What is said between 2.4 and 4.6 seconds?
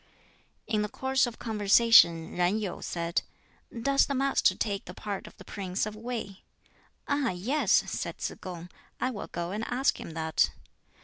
Yu said, "Does the Master